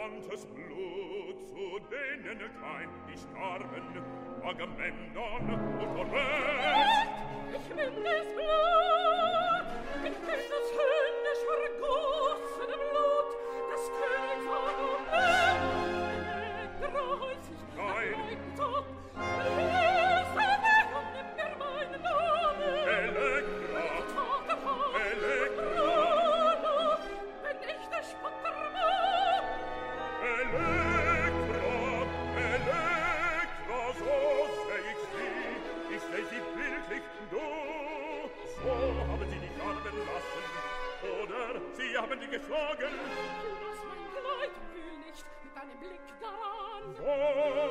verwandtes 0.00 0.46
Blut, 0.46 1.38
zu 1.50 1.78
denen 1.90 2.38
kein 2.38 2.88
ich 3.12 3.20
starben, 3.20 3.84
Agamemnon 4.42 5.44
und 5.78 5.98
Orest. 5.98 7.08
Ich 7.52 7.76
will 7.76 7.92
das 8.02 8.26
Blut, 8.34 9.66
ich 10.04 10.22
will 10.22 10.44
das 10.48 10.70
Blut. 10.72 10.89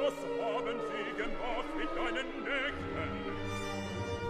was 0.02 0.14
haben 0.40 0.80
sie 0.90 1.08
gemacht 1.22 1.72
mit 1.76 1.90
deinen 1.96 2.30
Nächten? 2.44 3.12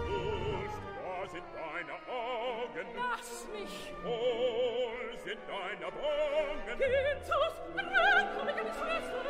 Durst 0.06 0.82
war 1.02 1.28
sind 1.28 1.48
deine 1.54 1.96
Augen. 2.08 2.86
Lass 2.96 3.46
mich! 3.52 3.92
Hohl 4.04 5.18
sind 5.24 5.40
deine 5.46 5.86
Wangen. 5.86 6.78
Geht 6.78 7.32
aus! 7.32 7.54
Komm, 8.36 8.48
ich 8.48 9.29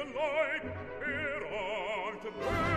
Christenleib, 0.00 0.64
er 1.02 1.42
ahnt, 1.60 2.69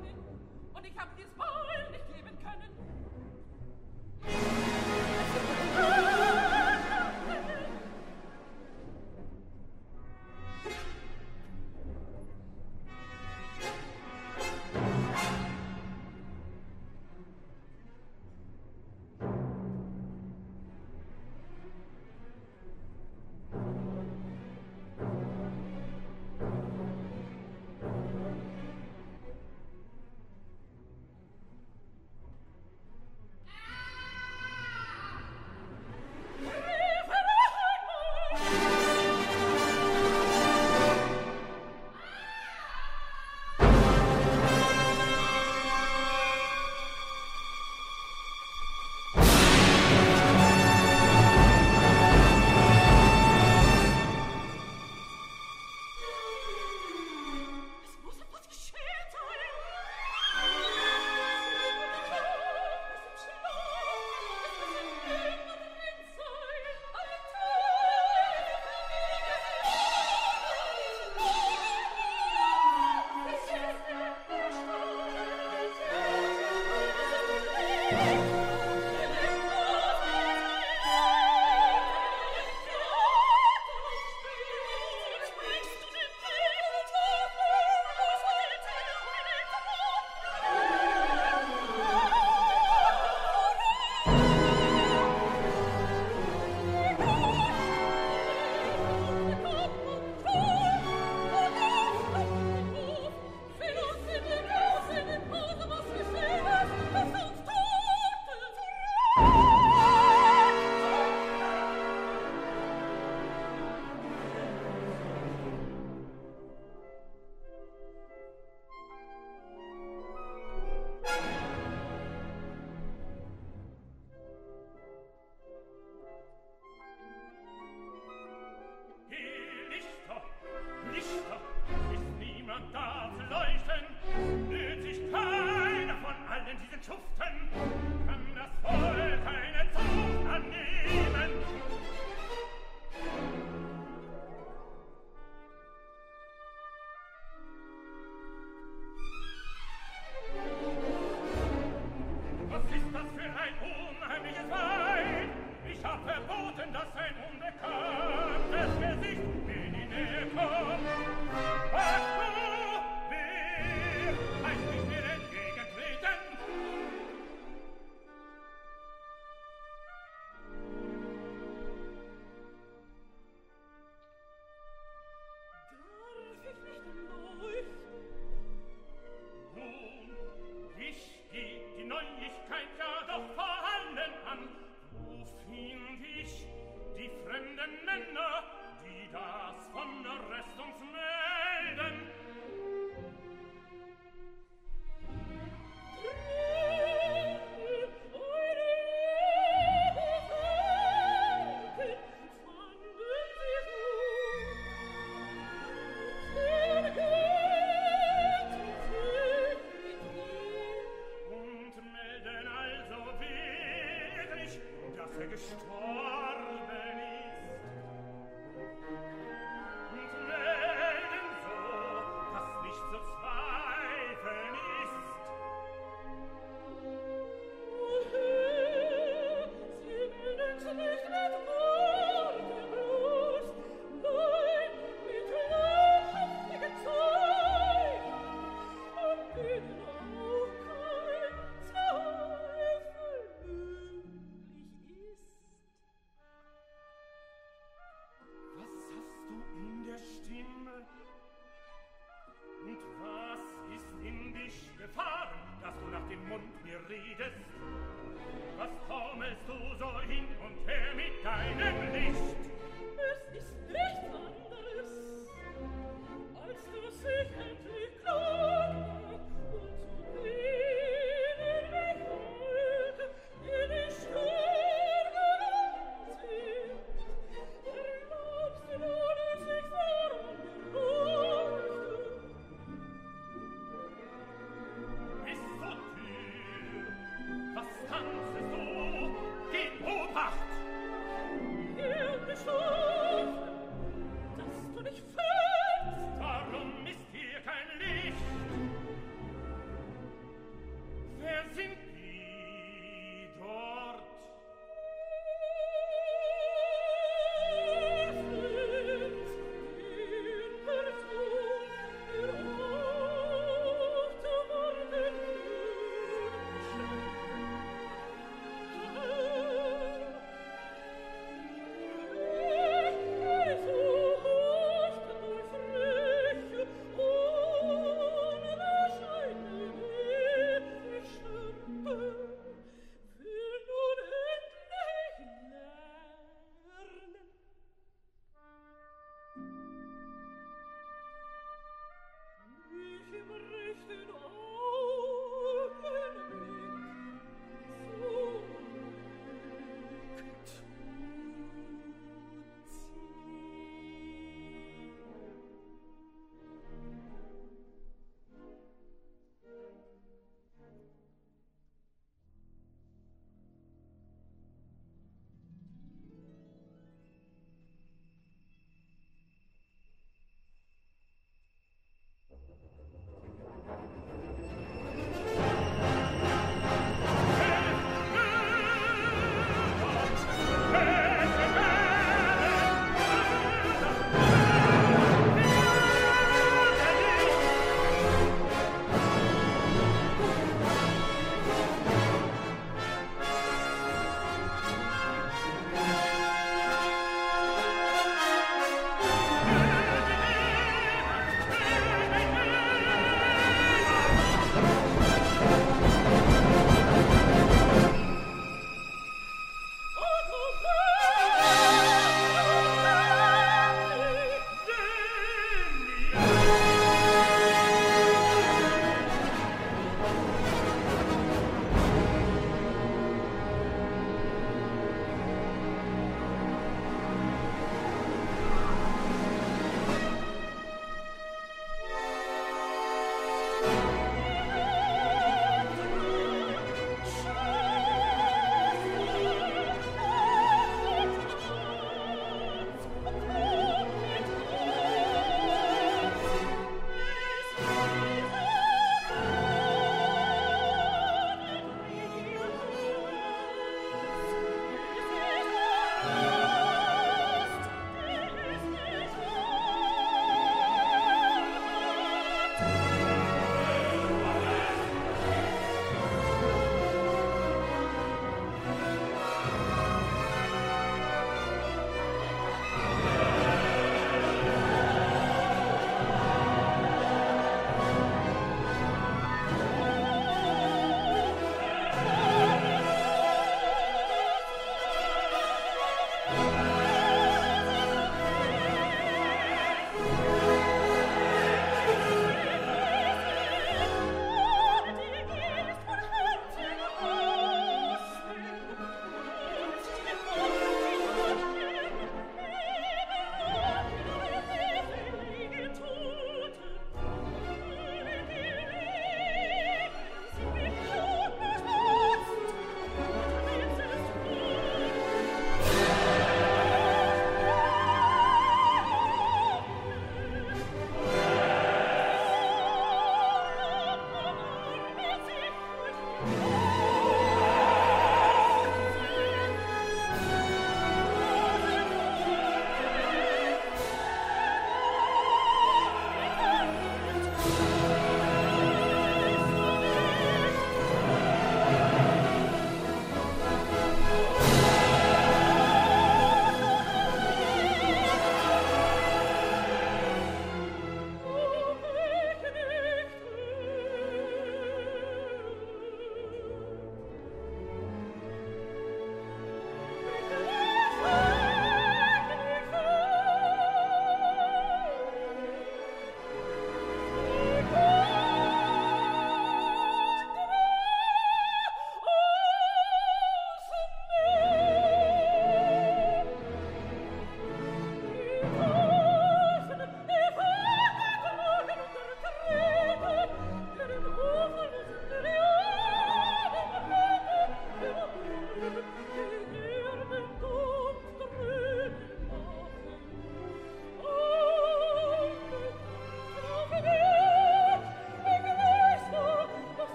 gegangen 0.00 0.40
und 0.72 0.86
ich 0.86 0.96
habe 0.96 1.10
dir 1.16 1.26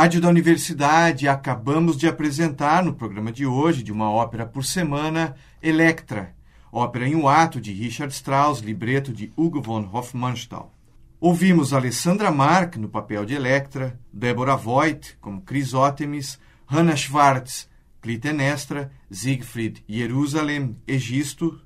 Rádio 0.00 0.18
da 0.18 0.30
Universidade, 0.30 1.28
acabamos 1.28 1.94
de 1.94 2.08
apresentar 2.08 2.82
no 2.82 2.94
programa 2.94 3.30
de 3.30 3.44
hoje, 3.44 3.82
de 3.82 3.92
uma 3.92 4.10
ópera 4.10 4.46
por 4.46 4.64
semana, 4.64 5.34
Electra, 5.62 6.34
ópera 6.72 7.06
em 7.06 7.14
um 7.14 7.28
ato 7.28 7.60
de 7.60 7.70
Richard 7.70 8.10
Strauss, 8.14 8.60
libreto 8.60 9.12
de 9.12 9.30
Hugo 9.36 9.60
von 9.60 9.86
Hofmannsthal. 9.92 10.72
Ouvimos 11.20 11.74
Alessandra 11.74 12.30
Mark 12.30 12.76
no 12.76 12.88
papel 12.88 13.26
de 13.26 13.34
Electra, 13.34 14.00
Deborah 14.10 14.56
Voigt 14.56 15.18
como 15.20 15.42
Crisótemis, 15.42 16.40
Hannah 16.66 16.96
Schwartz, 16.96 17.68
Clitemnestra, 18.00 18.90
Siegfried 19.10 19.84
Jerusalem, 19.86 20.78
Egisto, 20.88 21.60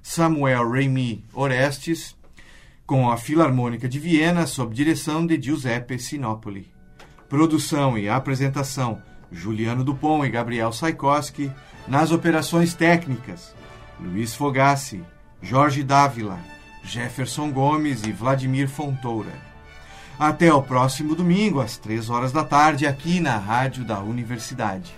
Samuel 0.00 0.70
Raimi 0.70 1.24
Orestes, 1.32 2.16
com 2.86 3.10
a 3.10 3.16
Filarmônica 3.16 3.88
de 3.88 3.98
Viena 3.98 4.46
sob 4.46 4.72
direção 4.72 5.26
de 5.26 5.42
Giuseppe 5.42 5.98
Sinopoli. 5.98 6.73
Produção 7.34 7.98
e 7.98 8.08
apresentação: 8.08 9.02
Juliano 9.32 9.82
Dupont 9.82 10.24
e 10.24 10.30
Gabriel 10.30 10.72
Saikoski. 10.72 11.50
Nas 11.88 12.12
operações 12.12 12.74
técnicas: 12.74 13.52
Luiz 13.98 14.36
Fogassi, 14.36 15.02
Jorge 15.42 15.82
Dávila, 15.82 16.38
Jefferson 16.84 17.50
Gomes 17.50 18.04
e 18.04 18.12
Vladimir 18.12 18.68
Fontoura. 18.68 19.32
Até 20.16 20.54
o 20.54 20.62
próximo 20.62 21.16
domingo, 21.16 21.60
às 21.60 21.76
três 21.76 22.08
horas 22.08 22.30
da 22.30 22.44
tarde, 22.44 22.86
aqui 22.86 23.18
na 23.18 23.36
Rádio 23.36 23.82
da 23.82 23.98
Universidade. 23.98 24.94